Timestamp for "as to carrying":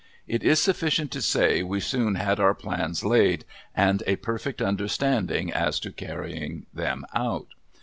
5.53-6.65